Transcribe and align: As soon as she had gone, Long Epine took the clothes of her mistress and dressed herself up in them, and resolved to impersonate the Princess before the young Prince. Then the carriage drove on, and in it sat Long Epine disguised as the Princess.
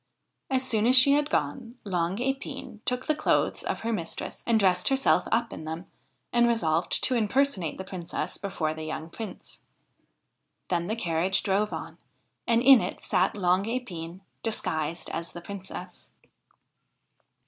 As 0.49 0.63
soon 0.63 0.87
as 0.87 0.95
she 0.97 1.11
had 1.11 1.29
gone, 1.29 1.75
Long 1.83 2.17
Epine 2.19 2.79
took 2.85 3.05
the 3.05 3.13
clothes 3.13 3.61
of 3.61 3.81
her 3.81 3.93
mistress 3.93 4.43
and 4.47 4.59
dressed 4.59 4.87
herself 4.89 5.27
up 5.31 5.53
in 5.53 5.63
them, 5.65 5.85
and 6.33 6.47
resolved 6.47 7.03
to 7.03 7.13
impersonate 7.15 7.77
the 7.77 7.83
Princess 7.83 8.39
before 8.39 8.73
the 8.73 8.81
young 8.83 9.11
Prince. 9.11 9.61
Then 10.69 10.87
the 10.87 10.95
carriage 10.95 11.43
drove 11.43 11.71
on, 11.71 11.99
and 12.47 12.63
in 12.63 12.81
it 12.81 13.03
sat 13.03 13.37
Long 13.37 13.65
Epine 13.67 14.21
disguised 14.41 15.07
as 15.11 15.33
the 15.33 15.41
Princess. 15.41 16.09